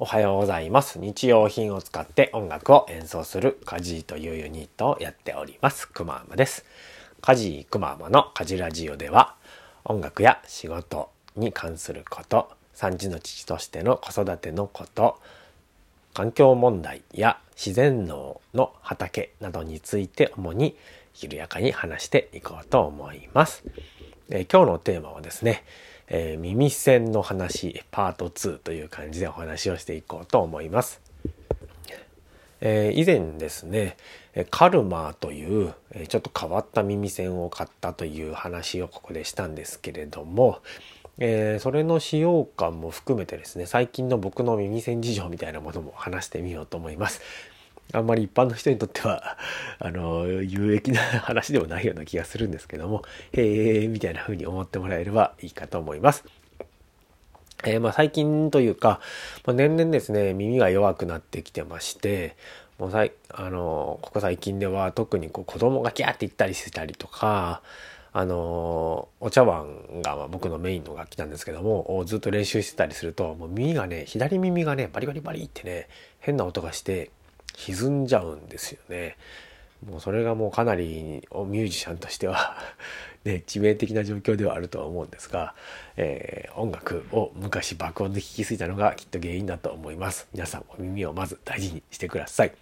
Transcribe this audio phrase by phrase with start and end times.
[0.00, 1.00] おはようございます。
[1.00, 5.88] 日用品を使って音楽を演奏するカジーというユニットをやっております。
[5.88, 6.64] くまーまです。
[7.20, 9.34] カジーくまーまのカジラジオでは
[9.84, 15.18] 音楽や仕事に関すること、3児の父としての子育てのこと、
[16.14, 20.76] 環境問題や自然農の畑などについて主に
[21.20, 23.64] 緩やかに話していこうと思います。
[24.30, 25.64] えー今日のテーマはですね、
[26.10, 31.00] えー耳栓の話パート2という感じでお話をしていこうと思います。
[32.60, 33.96] えー以前ですね
[34.50, 35.74] カルマーという
[36.08, 40.60] ちょっと変わった耳栓を買ったという話をここでしたんですけれども、
[41.18, 47.20] えーそれの使用感も含めてですね最近の僕の耳栓事情みたいなものも話してみようと思います。
[47.92, 49.38] あんまり一般の人にとっては
[49.78, 53.02] あの有益な話でもないような気がするんですけども
[53.32, 56.24] へえみたいな風に思ってもらえればいいかと思います。
[57.64, 59.00] えーまあ最近というか、
[59.44, 62.36] まあ、年々ですね耳が弱くなってきてまして
[62.78, 67.62] もうさいあのここ最近では特にこう子供がギャーって言ったりしてたりとか
[68.12, 75.88] あのお茶碗がまあ僕のメインの楽器なんですけどもずっと練習してたりするともう耳がね左耳がねバリバリバリってね
[76.20, 77.10] 変な音がして
[77.66, 79.16] 歪んじゃうんですよね。
[79.86, 82.56] もうそれがもうかなりミュージシャンとしては
[83.24, 85.54] ね致命的な状況ではあるとは思うんですが、
[85.96, 90.26] えー音楽を昔爆音で聴きすぎたのがきっと原因だと思います。
[90.32, 92.52] 皆さんお耳をまず大事にしてください。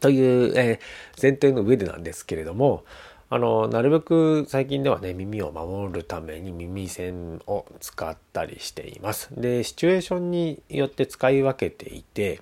[0.00, 0.78] という、えー
[1.20, 2.84] 前提の上でなんですけれども
[3.30, 9.28] あのなるべく最近ではね耳を守るために耳栓を使ったりしています。
[9.36, 12.40] でシチュエーションによって使い分けていて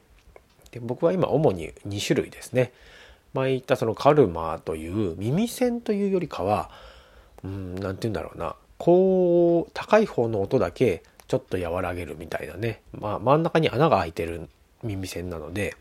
[0.76, 2.70] で僕は今主に2種類ですね。
[3.32, 6.70] 前言ったそのカルマという耳栓というよりかは
[7.42, 14.48] うんなんて言うんだろうなこう高い方の音だけちょっと和らげるみたいなね、まあ、真ん中に穴が開いてる
[14.82, 15.76] 耳栓なので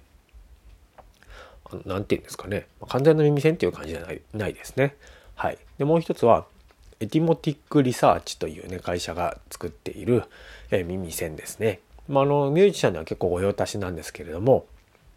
[1.66, 4.96] あなんて言うんですかね完全な耳栓っていう感じじゃないないですね。
[5.36, 6.46] はい、でもう一つは
[7.02, 10.24] エティモティックリサーチというね会社が作っている、
[10.72, 11.82] え耳栓ですね。
[12.08, 14.66] まあ、あのミュージシャンには結構御用達なんですけれども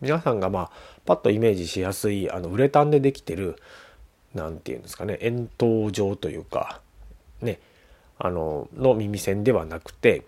[0.00, 0.70] 皆さんがまあ
[1.04, 3.56] パッとイメージしやすいあのウレタンでできてる
[4.34, 6.80] なんていうんですかね円筒状というか
[7.40, 7.60] ね
[8.18, 10.24] あのの耳栓ではなくて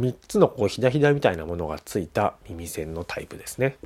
[0.00, 3.76] 3つのこうひだひだみたいなものがついた耳栓のタイプですね。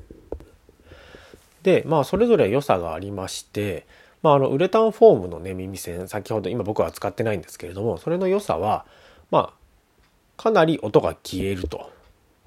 [1.62, 3.86] でまあそれぞれ良さがありまして、
[4.22, 8.84] まあ、あのウレタンフォームのね耳栓先ほど今僕は使ってないんですけれどもそれの良さは
[9.30, 9.64] まあ
[10.36, 11.90] かなり音が消えると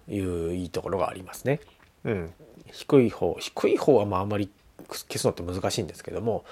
[0.08, 1.60] いういいところがありますね。
[2.06, 2.34] うん、
[2.72, 4.50] 低い方低い方はまああまり
[4.88, 6.46] 消すのって難しいんですけども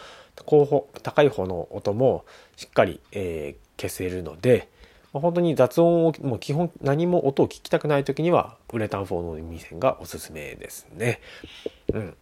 [0.45, 4.69] 高方高い方の音もしっかり、えー消せるので、
[5.13, 11.19] まあ本当に雑音をもう基本何も音を聞きたくない時にはウレタンフォームの耳栓がおすすめですね。
[11.93, 12.15] うん、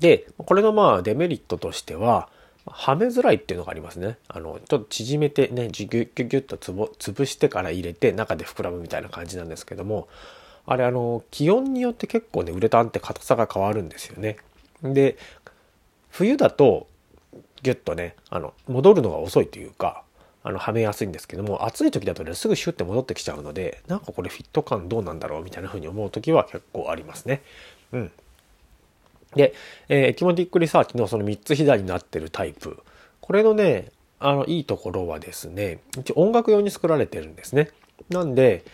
[0.00, 2.28] でこれのまあデメリットとしては
[2.66, 4.18] はめづらいっていうのがありますね。
[4.28, 10.08] あのちょっと縮めてねギュギュッギュッとつぼ潰してから入れて中で膨らむみたいな感じなんですけども
[10.70, 14.36] あれあの気温によって結構ねウレタンって硬さが変わるんですよね。
[14.82, 15.16] で
[16.10, 16.86] 冬だと
[17.62, 20.02] ギュッとねあの戻るのが遅いというか
[20.42, 27.40] あのはめやすいんですけども暑い時だとねすぐシュッて戻ってきちゃうのでなんかこれフィット感どうなんだろうみたいな風に思う時は結構ありますね。
[27.92, 28.12] うん、
[29.34, 29.54] で、
[29.88, 32.78] えーエキモティックリサーチのその3つ左になってるタイプ
[33.22, 33.90] これのね
[34.20, 37.70] あのいいところはですね一応音楽用に作られてるんですね。
[38.10, 38.64] なんで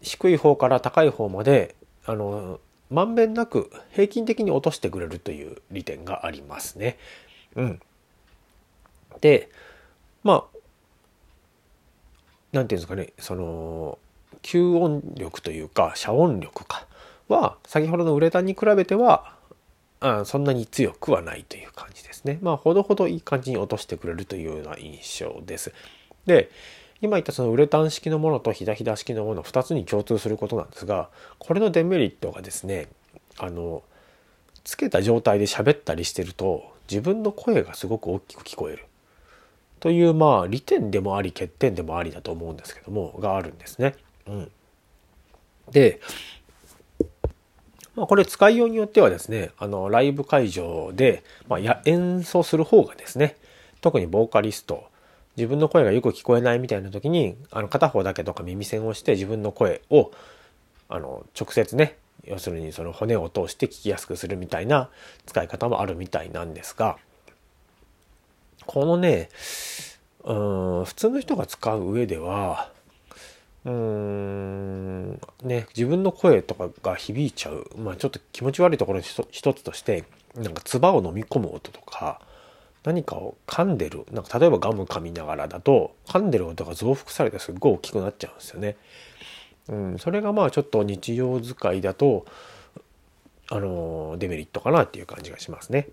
[0.00, 1.74] 低い方から高い方まで
[2.06, 2.60] あの
[2.90, 6.96] まんべんなく平均的に落としてくれるという利点がありますね。
[7.56, 7.80] うん、
[9.20, 9.50] で
[10.22, 10.58] まあ
[12.52, 13.98] なんていうんですかねその
[14.42, 16.86] 吸音力というか遮音力か
[17.28, 19.34] は先ほどのウレタンに比べては
[20.00, 22.38] あそんなに強くはないという感じですね。
[22.40, 25.72] まあほどほどいい感じに落としてくれるというような印象です。
[26.26, 26.50] で
[27.00, 32.88] 今言ったそのウレタン式のものとひだひだ式のもの2つに共通することなんですがこれのデメリットがですね
[33.38, 33.82] あの
[34.64, 38.84] つけた状態で喋ったりしてると自分の声がすごく大きく聞こえる
[39.80, 43.94] というまあ利点でもあり欠点でもありだと思うんですけどもがあるんですね。
[44.26, 44.50] うん、
[45.70, 46.00] で、
[47.94, 53.36] まあ、これ使いようによってはですねあのライブ会場で、まあ、や演奏する方がですね
[53.80, 54.88] 特にボーカリスト
[55.38, 60.10] 自分の声がよく聞こえないみたいな時にあの片方だけとか耳栓をして自分の声を
[60.88, 64.90] あの直接ね要するにその骨を通して聞きやすくするみたいな
[65.26, 66.98] 使い方もあるみたいなんですが
[68.66, 69.28] このね
[70.24, 70.32] う
[70.82, 72.72] ん普通の人が使う上では
[73.64, 80.04] うーんね自分の声とかが響いちゃう、まあ、ちょっと気持ち悪いところの一つとして
[80.34, 82.20] なんか唾を飲み込む音とか
[82.88, 88.76] 何かを噛んでるなんか例えばガム噛みながらだと噛んでる音が増幅されてすっごい大きくなっちゃうんですよね。
[89.68, 92.24] うん、それがまあちょっと日常使いだと
[93.50, 95.86] あのデメリットかなっていう感じがしますね。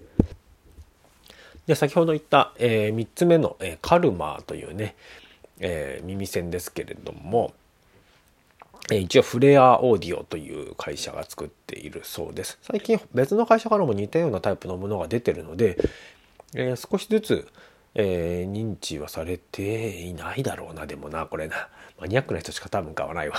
[1.68, 4.96] で先ほど言った、えー、3つ目の、えー、カルマーというね、
[5.60, 7.54] えー、耳栓ですけれども、
[8.92, 12.60] え、一応フレアオーディオという会社が作っているそうです。
[12.62, 15.78] 最近別の会社からも似たようなタイプのものが出てるので、
[16.56, 17.48] えー、少しずつ、
[17.94, 20.88] えー、認知はされていないだろうな。
[20.88, 21.68] でもなこれな。
[22.00, 23.36] マニアックな人しか多分買わないわ。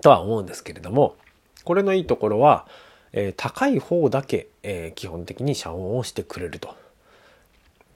[0.00, 1.16] とは思うんですけれども
[1.64, 2.66] これのいいところは、
[3.12, 6.74] えー、高い方だけ、えー、基本的に遮音をしてくれると。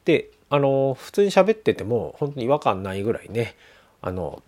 [0.05, 3.55] であの普通に喋ってても本当に違和感ないぐらいね
[4.03, 4.43] あの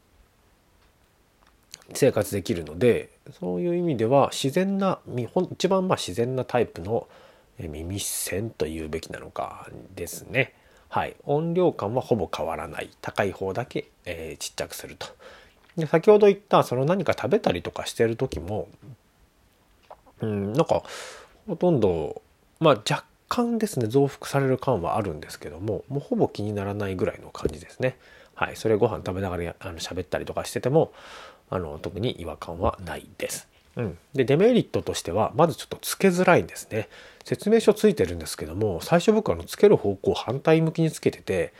[1.94, 4.98] 生活できるのでそういう意味では自然な
[5.52, 7.06] 一番まあ自然なタイプの
[7.58, 10.54] 耳栓というべきなのかですね。
[10.88, 12.90] はい、音量感はほぼ変わらない。
[13.00, 15.06] 高い方だけ、えー、ちっちゃくすると。
[15.76, 18.68] で先ほど言ったその何か食べたりとかしてる時も
[20.20, 20.82] うんなんか
[21.46, 22.20] ほとんど
[22.60, 27.96] まあ若干ですね増幅される感はあるんですけどももうほぼ気にならないぐらいの感じですね。
[28.34, 28.56] はい。
[28.56, 30.92] それご飯食べながらあの喋ったりとかしてても
[31.48, 33.48] あの特に違和感はないです。
[33.76, 36.88] うん、でデメリットとしてはまずちょっとつけづらいんですね。
[37.24, 41.52] 説明書ついてるんですけども最初僕あのつける方向反対向きにつけてて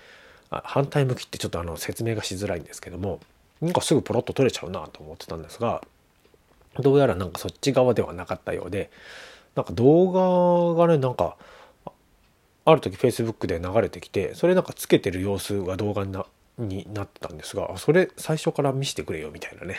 [0.51, 3.21] あ反対向きってちょっとあの説明がしづらいんですけども
[3.61, 5.83] なんかすぐポロッと取れちゃうなと思ってたんですが
[6.81, 8.91] どうやらなんかそっち側ではなかったようで
[9.55, 11.37] なんか動画がねなんか
[12.65, 16.27] ある時 Facebook で流れてきてそれなんかつけてる様子が動画にな
[16.59, 19.77] になってたんですがそれ最初から見せてくれよみたいなね。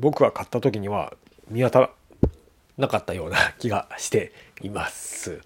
[0.00, 1.12] 僕が買った時には
[1.48, 1.90] 見当たら
[2.78, 4.32] なかったような気がして
[4.62, 5.40] います。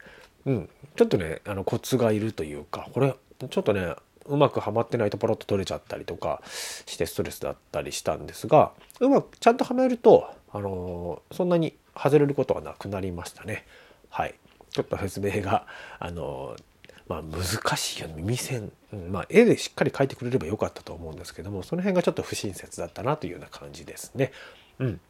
[0.46, 3.14] うん、ちょっとねあのコツがいるというかこれ
[3.50, 3.94] ちょっとね
[4.26, 6.42] うまくはまってないとポロッと取れちゃったりとか
[6.86, 13.66] してストレスだったりしたんですがうまくちゃんとはめると、あのー、そんなに外れることはなくなりましたね。
[14.08, 14.34] はい、
[14.70, 15.66] ちょっと説明が、
[15.98, 16.62] あのー、
[17.08, 24.32] まあ、難しいよね耳栓、うん、まあ、絵でしっかり描いてくれればよかったと思うんですけどもその辺がちょっと不親切だったなというような感じですね。
[24.78, 25.00] うん、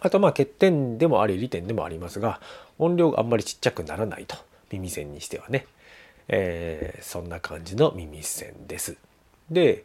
[0.00, 2.40] あとまあ欠点でもあり利点でもありますが
[2.78, 4.36] 音量があんまりちっちゃくならないと
[4.70, 5.66] 耳栓にしてはね、
[6.28, 8.96] えー、そんな感じの耳栓です。
[9.50, 9.84] で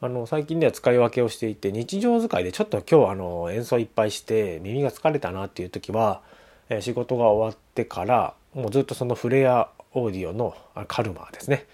[0.00, 6.20] あの最近では使い分けをしていて日常使いでちょっと今日あの演奏いっぱいして耳が疲れたなっていう時は、
[6.68, 10.54] え、仕事が終わってからもうずっとそのフレアオーディオの
[10.88, 11.66] カルマーですね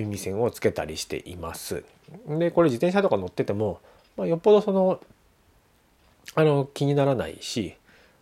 [0.00, 1.84] 耳栓をつけたりしています
[2.26, 3.80] でこれ自転車とか乗ってても、
[4.16, 5.00] まあ、よっぽどその
[6.34, 7.74] あの気にならないし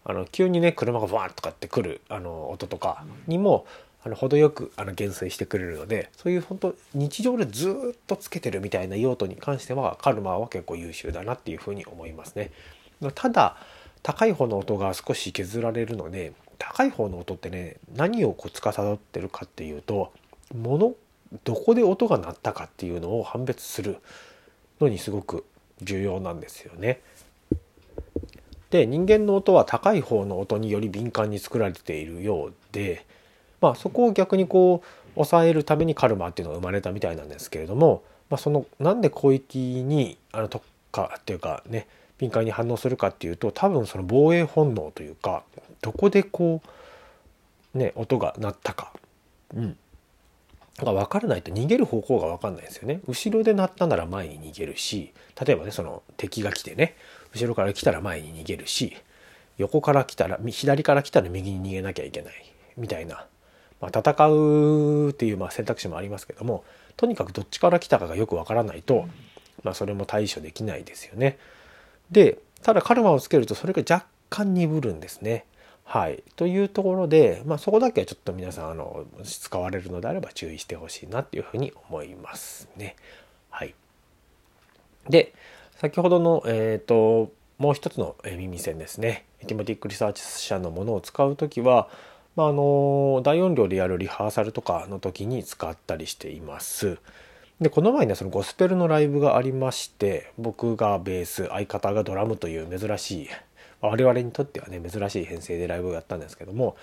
[0.05, 3.67] あの急にね車がバーッとかってくるあの音とかにも
[4.05, 12.51] あの程よくあの減衰してくれるのでそういう本当日常でずっとつけてるみたいな用途に関してはカルマは結構優秀だなっていうふうに思いますね。
[13.15, 13.57] ただ
[14.03, 20.13] 高い方の音が少し削られるので高い方の音ってね何をこう司ってるかっていうと
[20.55, 20.95] 物
[21.45, 23.99] どこで音が鳴ったかっていうのを判別する
[24.81, 25.45] のにすごく
[25.83, 27.01] 重要なんですよね。
[28.71, 33.07] で人間の音は高い方の音により敏感に作られているようで、
[33.61, 41.87] まあ、そこを逆にこう抑えるためにカルマっていうのが生まれたみたいなんですけれども、まあ、そのなんで広域にあの特化っていうかね
[42.19, 45.45] 敏感に反応するかっていうと多分その防衛本能というか
[45.81, 46.61] どこでこ
[47.75, 48.93] うね音が鳴ったか、
[49.55, 49.77] うん、
[50.85, 53.01] が分からないと逃げる方向が分かんないですよね。
[53.07, 55.13] 後ろで鳴ったなら前に逃げるし
[55.45, 56.97] 例えばねその敵が来てね
[57.35, 58.97] 後ろから来たら前に逃げるし
[59.57, 62.35] 横から来たら左から来たら右に逃げなきゃいけない
[62.77, 63.27] みたいな、
[63.81, 66.65] まあ、戦うっていうまあ選択肢もありますけども
[66.97, 69.09] とにかくどっちから来たかがよく分からないと、
[69.65, 71.39] まあ、それも対処できないですよね。
[72.11, 75.45] でただカルマをつけるとそれが若干鈍るんですね。
[75.91, 82.95] はい、というところで、まあ、そこだけはちょっと皆さんあの使われるのであれば注意してほしいなっていうふうに思いますね。
[83.49, 83.75] はい、
[85.09, 85.33] で
[85.79, 91.89] 先ほどの、えーと、もう一つの耳栓ですねエティモティックリサーチ社のものを使う時は、
[92.37, 96.99] まあ、あの大音量でやるリハーサルとかの時に使ったりしています。
[97.63, 103.29] でこの前ねそのゴスペルのライブがありまして僕がベース相方がドラムという珍しい
[103.81, 106.77] 我々にとってはね珍しい編成でライブをやったんですけども、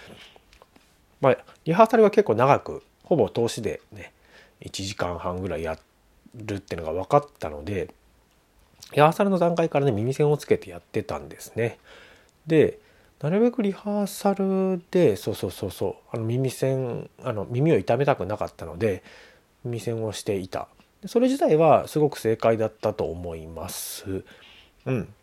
[1.21, 4.13] まあ、リハーサルは結構長くほぼ通しでね
[4.61, 5.77] 1時間半ぐらいや
[6.35, 7.89] るっていうのが分かったので
[8.93, 11.79] リハーサルの段階からね耳栓をつけてやってたんですね。
[12.47, 12.79] で
[13.21, 19.03] なるべくリハーサルでそうそうそうそうあの耳栓あの耳を痛めたくなかったので
[19.63, 20.67] 耳栓をしていた。
[21.07, 24.23] それ自体はすごく正解だったと思います。
[24.85, 25.13] うん。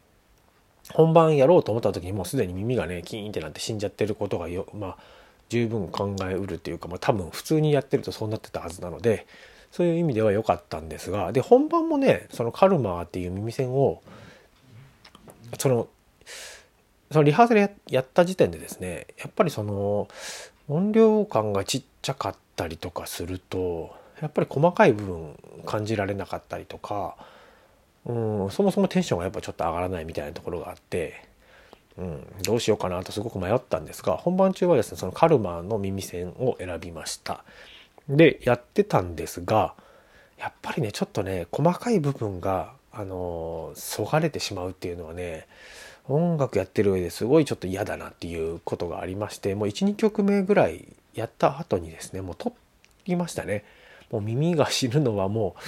[0.90, 4.96] 本番やろうと思った時にもうすでに耳がねキーンってなって死んじゃってることがよまあ
[5.48, 9.26] 十分考えうるっていうか、まあ、多分普通にやってるとそうなってたはずなので
[9.70, 14.02] そういう意味では良かったんですがで本番もねそのカルマーっていう耳栓を
[15.58, 15.88] その
[17.10, 20.08] そのリハーサルややった時点でですねやっぱりその
[20.68, 25.36] 音量感がちっちゃかったりとかするとやっぱり細かい部分
[25.66, 27.16] 感じられなかったりとか、
[28.06, 31.24] うん、そもそもテンションがやっぱちょっと上がらないみたいなところがあって、
[31.96, 37.44] うん、どうしようかなとすごく迷ったんですが本番中はですねそのカルマの耳栓を選びました。
[38.08, 39.74] でやってたんですが
[40.38, 45.46] やっぱりねちょっとね細かい部分があのそがれてしまうっていうのはね
[46.08, 52.54] 音楽やってる上ですごいちょっと嫌だなっていうことがありましてもう12曲目ぐらいやった後にですねもう撮
[53.06, 53.64] りましたね。
[54.10, 55.62] もう耳が死ぬのはもう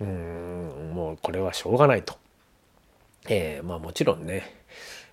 [0.00, 2.14] うんもうこれはしょうがないと
[3.28, 4.54] えー、まあもちろんね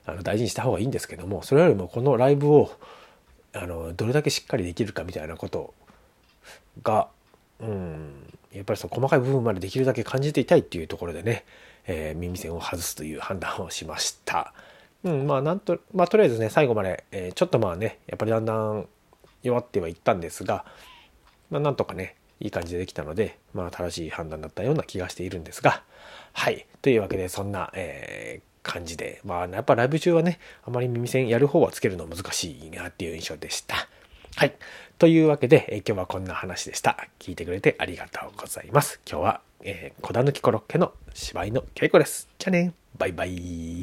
[0.05, 2.71] あの大事にした方がいいんですけどもそれよりもこのライブを
[3.53, 5.73] あのどれだけしっかりできるかみたいなこと
[6.81, 7.07] が
[7.59, 8.11] うん
[8.51, 11.45] やっぱりその細かい部分までできるだけ感じていたいっていうところでね
[11.85, 14.53] えー、耳栓を外すという判断をしました。
[15.03, 18.87] うん、まあなんと、まあとりあえずね、最後まで、えー、ちょっとまあね、やっぱりだんだん
[19.41, 20.65] 弱ってはいったんですが、
[21.49, 25.81] まあなんとかね、いい感じでできたので、まあ正しい判断だったような気がしているんですが、
[26.33, 26.67] はい。
[26.81, 33.87] というわけで、そんな、えー、感じで、まあやっぱライブ中はね、あまり耳栓やる方はつけるの難しいなっていう印象でした。
[34.35, 34.53] はい。
[34.99, 37.07] というわけで、え、今日はこんな話でした。
[37.17, 38.99] 聞いてくれてありがとうございます。
[39.09, 42.27] 今日は、えー、小田抜きコロッケの芝居の稽古です。
[42.37, 42.73] じゃあね。
[42.97, 43.71] バイバイ。